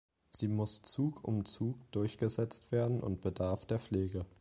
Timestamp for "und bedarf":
3.03-3.65